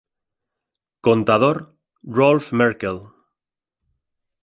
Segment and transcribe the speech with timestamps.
[1.09, 1.57] Contador:
[2.03, 3.01] Rolf Merkle.